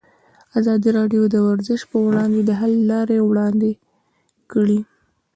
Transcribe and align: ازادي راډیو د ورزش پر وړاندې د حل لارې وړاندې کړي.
ازادي 0.59 0.89
راډیو 0.97 1.21
د 1.29 1.35
ورزش 1.47 1.81
پر 1.89 1.99
وړاندې 2.07 2.41
د 2.45 2.51
حل 2.59 2.73
لارې 2.91 3.17
وړاندې 3.29 3.71
کړي. 4.51 4.79